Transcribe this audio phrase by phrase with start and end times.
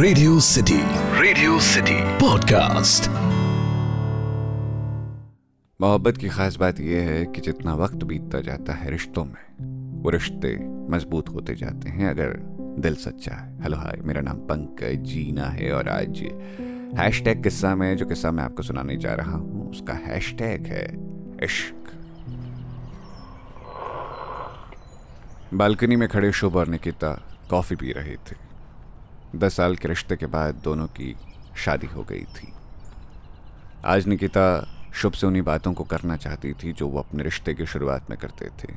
[0.00, 0.78] Radio city
[1.20, 3.08] radio city podcast
[5.80, 10.10] मोहब्बत की खास बात यह है कि जितना वक्त बीतता जाता है रिश्तों में, वो
[10.10, 10.56] रिश्ते
[10.90, 12.36] मज़बूत होते जाते हैं अगर
[12.78, 16.22] दिल सच्चा है। हेलो, हाय, मेरा नाम पंकज, जीना है और आज
[16.98, 20.66] हैश टैग किस्सा में, जो किस्सा मैं आपको सुनाने जा रहा हूँ, उसका हैश टैग
[20.66, 20.86] है
[21.44, 21.92] इश्क।
[25.54, 28.45] बालकनी में खड़े शुभ और निकिता कॉफ़ी पी रहे थे।
[29.34, 31.16] दस साल के रिश्ते के बाद दोनों की
[31.56, 32.52] शादी हो गई थी।
[33.84, 34.46] आज निकिता
[34.94, 38.18] शुभ से उन्हीं बातों को करना चाहती थी जो वो अपने रिश्ते की शुरुआत में
[38.18, 38.74] करते थे।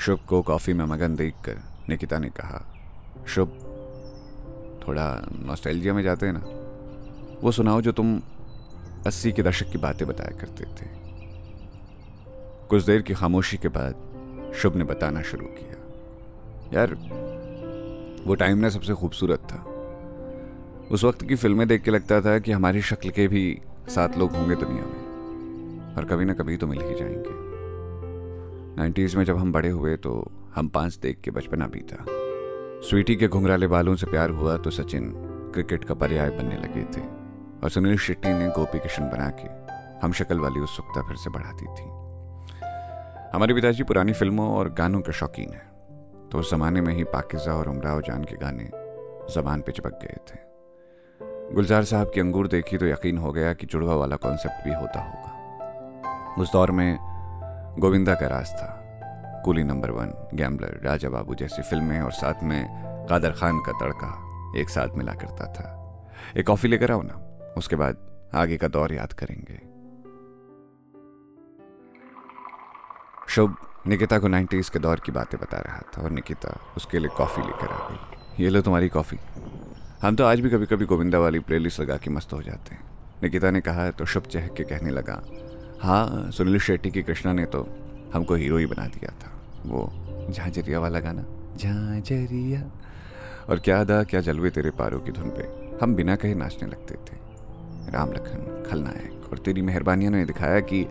[0.00, 2.64] शुभ को कॉफ़ी में मगन देखकर निकिता ने कहा,
[3.26, 3.48] शुभ,
[4.88, 7.40] थोड़ा नॉस्टैल्जिया में जाते हैं ना?
[7.42, 8.20] वो सुनाओ जो तुम
[9.06, 10.88] अस्सी के दशक की बातें बताया करते थे।
[12.68, 16.94] कुछ देर की खामोशी के बाद शुभ ने बताना शुरू किया, यार
[18.26, 19.58] वो टाइम ना सबसे खूबसूरत था।
[20.90, 24.36] उस वक्त की फ़िल्में देख के लगता था कि हमारी शक्ल के भी सात लोग
[24.36, 27.42] होंगे दुनिया में और कभी ना कभी तो मिल ही जाएँगे।
[28.76, 32.04] नाइन्टीज में जब हम बड़े हुए तो हम पाँच देख के बचपना बीता
[32.88, 35.12] स्वीटी के घुंघराले बालों से प्यार हुआ तो सचिन
[35.54, 37.02] क्रिकेट का पर्याय बनने लगे थे,
[37.62, 39.48] और सुनील शेट्टी ने गोपी किशन बना के
[40.00, 41.88] हम शक्ल वाली उत्सुकता फिर से बढ़ाती थी।
[43.34, 45.73] हमारे पिताजी पुरानी फ़िल्मों और गानों के शौकीन हैं।
[46.34, 48.64] तो उस जमाने में ही पाकिजा और उमराव जान के गाने
[49.34, 50.38] जबान पे चिपक गए थे।
[51.54, 55.00] गुलजार साहब की अंगूर देखी तो यकीन हो गया कि जुड़वा वाला कॉन्सेप्ट भी होता
[55.00, 56.98] होगा। उस दौर में
[57.78, 58.66] गोविंदा का राज था।
[59.44, 62.66] Coolie number one, Gambler, Raja Babu जैसी फ़िल्में और साथ में
[63.08, 64.10] कादर खान का तड़का
[64.60, 65.68] एक साथ मिला करता था।
[66.36, 69.60] एक कॉफ़ी लेकर आओ ना, उसके बाद आगे का दौर याद करेंगे।
[73.28, 73.56] शुभ
[73.86, 77.42] निकिता को नाइन्टीज के दौर की बातें बता रहा था और निकिता उसके लिए कॉफ़ी
[77.42, 79.18] लेकर आ गई। ये लो तुम्हारी कॉफ़ी।
[80.02, 82.82] हम तो आज भी कभी कभी गोविंदा वाली प्लेलिस्ट लगा के मस्त हो जाते हैं।
[83.22, 85.20] निकिता ने कहा तो शुभ चहक के कहने लगा
[85.82, 87.60] हाँ सुनील शेट्टी की कृष्णा ने तो
[88.14, 89.30] हमको हीरो ही बना दिया था।
[89.66, 91.22] वो झांझरिया वाला गाना,
[91.56, 92.62] झांझरिया
[93.48, 96.94] और क्या अदा, क्या जलवे तेरे पारों की धुन पे। हम बिना कहे नाचने लगते
[96.94, 97.22] थे।
[97.92, 100.86] राम लखन, खलनायक और तेरी मेहरबानियों ने दिखाया कि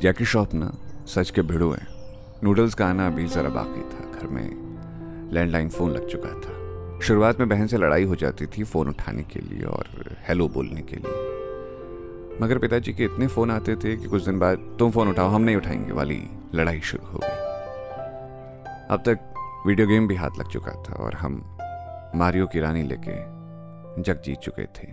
[0.00, 0.72] जैकी शॉप ना
[1.06, 1.99] सच के भिड़ो हैं।
[2.44, 7.40] नूडल्स का आना अभी ज़रा बाकी था। घर में लैंडलाइन फ़ोन लग चुका था। शुरुआत
[7.40, 10.96] में बहन से लड़ाई हो जाती थी फ़ोन उठाने के लिए और हेलो बोलने के
[10.96, 15.28] लिए। मगर पिताजी के इतने फ़ोन आते थे कि कुछ दिन बाद, तुम फ़ोन उठाओ,
[15.28, 16.24] हम नहीं उठाएँगे वाली
[16.54, 17.38] लड़ाई शुरू हो गई।
[18.90, 19.34] अब तक
[19.66, 21.58] वीडियो गेम भी हाथ लग चुका था और हम
[22.14, 23.16] मारियो की रानी लेके
[24.02, 24.88] जग जीत चुके थे।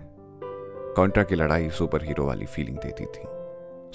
[0.94, 3.24] कॉन्ट्रा की लड़ाई सुपर हीरो वाली फीलिंग देती थी।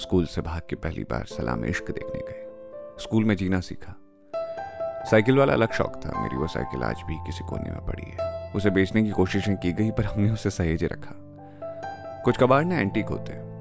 [0.01, 2.52] स्कूल से भाग के पहली बार सलाम इश्क देखने गए।
[2.99, 3.95] स्कूल में जीना सीखा।
[5.11, 8.51] साइकिल वाला अलग शौक था, मेरी वो साइकिल आज भी किसी कोने में पड़ी है।
[8.51, 11.15] उसे बेचने की कोशिशें की गई, पर हमने उसे सहेजे रखा।
[12.25, 13.53] कुछ कबाड़ ने एंटीक होते।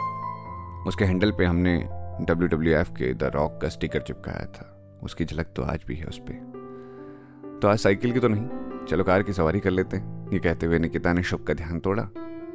[0.89, 1.89] उसके हैंडल पे हमने
[2.21, 5.97] डब्ल्यू डब्ल्यू एफ़ के द रॉक का स्टिकर चिपकाया था। उसकी झलक तो आज भी
[5.97, 8.49] है उस पर तो आज साइकिल की तो नहीं।
[8.87, 11.81] चलो कार की सवारी कर लेते हैं। ये कहते हुए निकिता ने शुभ का ध्यान
[11.81, 12.03] तोड़ा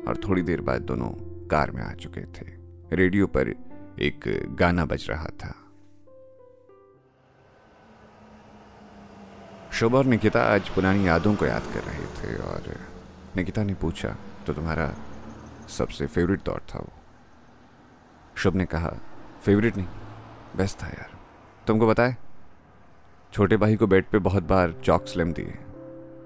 [0.08, 1.10] और थोड़ी देर बाद दोनों
[1.48, 2.46] कार में आ चुके थे।
[2.96, 3.50] रेडियो पर
[4.02, 5.56] एक गाना बज रहा था।
[9.78, 12.64] शुभ और निकिता आज पुरानी यादों को याद कर रहे थे और
[13.36, 14.16] निकिता ने पूछा
[14.48, 14.90] तो तुम्हारा
[15.70, 16.94] सबसे फेवरेट दौर था वो?
[18.36, 18.94] शुभ ने कहा
[19.46, 19.88] फेवरेट नहीं
[20.58, 21.12] बेस्ट था यार।
[21.68, 22.16] तुमको बताए
[23.34, 25.54] छोटे भाई को बेड पे बहुत बार चौक स्लिम दिए।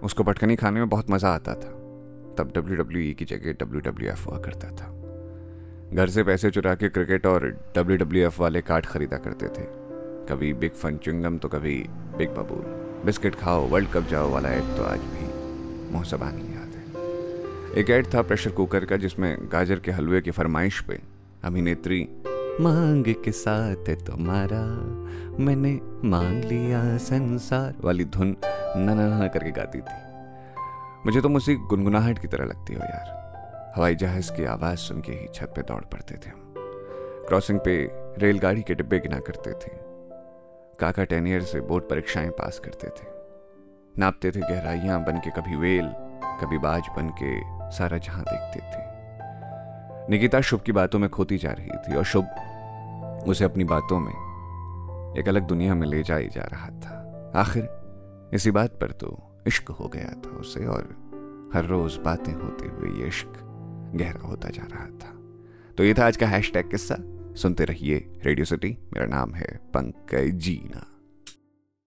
[0.04, 1.72] उसको पटकनी खाने में बहुत मज़ा आता था।
[2.38, 4.88] तब डब्ल्यू डब्ल्यू ई की जगह डब्ल्यू डब्ल्यू एफ़ हुआ करता था।
[5.94, 9.66] घर से पैसे चुरा के क्रिकेट और डब्ल्यू डब्ल्यू एफ़ वाले कार्ड खरीदा करते थे।
[10.30, 11.78] कभी बिग फन चुंगम तो कभी
[12.18, 16.76] बिग बबूल बिस्किट खाओ, वर्ल्ड कप जाओ वाला ऐड तो आज भी मुँह सबानी याद
[16.76, 21.00] है। एक ऐड था प्रेशर कुकर का जिसमें गाजर के हलवे की फरमाइश पे
[21.44, 22.10] अभिनेत्री,
[22.62, 24.64] मांग के साथ तुम्हारा,
[25.44, 28.38] मैंने मांग लिया संसार वाली धुन
[28.78, 30.00] न न करके गाती थी।
[31.06, 35.12] मुझे तो मुझे गुनगुनाहट की तरह लगती हो यार। हवाई जहाज़ की आवाज़ सुन के
[35.12, 36.54] ही छत पे दौड़ पड़ते थे हम।
[37.28, 39.91] क्रॉसिंग पे रेलगाड़ी के डिब्बे गिना करते थे।
[40.82, 43.08] काका टेनियर से बोर्ड परीक्षाएँ पास करते थे।
[44.00, 45.88] नापते थे गहराइयाँ बन के कभी वेल,
[46.24, 47.42] कभी बाज बन के
[47.78, 48.92] सारा जहाँ देखते थे।
[50.12, 52.26] निकिता शुभ की बातों में खोती जा रही थी और शुभ
[53.28, 54.14] उसे अपनी बातों में
[55.18, 56.98] एक अलग दुनिया में ले जाई जा रहा था।
[57.36, 57.70] आखिर
[58.34, 60.84] इसी बात पर तो इश्क हो गया था उसे और
[61.54, 63.28] हर रोज बातें होते हुए ये इश्क
[63.96, 65.14] गहरा होता जा रहा था।
[65.78, 66.96] तो ये था आज का हैश किस्सा।
[67.36, 70.91] सुनते रहिए रेडियो सिटी मेरा नाम है पंकज जीना।